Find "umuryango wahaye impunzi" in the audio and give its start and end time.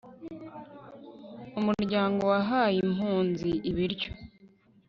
1.59-3.49